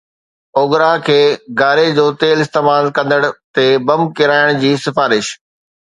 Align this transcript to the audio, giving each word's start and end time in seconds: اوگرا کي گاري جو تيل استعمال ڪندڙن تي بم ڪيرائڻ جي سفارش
اوگرا 0.57 0.93
کي 1.05 1.19
گاري 1.59 1.87
جو 1.97 2.05
تيل 2.21 2.37
استعمال 2.43 2.83
ڪندڙن 2.95 3.33
تي 3.55 3.65
بم 3.87 4.01
ڪيرائڻ 4.17 4.47
جي 4.65 4.71
سفارش 4.87 5.35